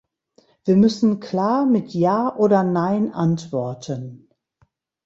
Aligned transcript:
Wir 0.65 0.77
müssen 0.77 1.19
klar 1.19 1.67
mit 1.67 1.93
"ja" 1.93 2.35
oder 2.35 2.63
"nein" 2.63 3.13
antworten. 3.13 4.29